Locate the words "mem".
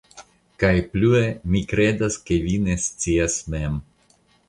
3.57-3.83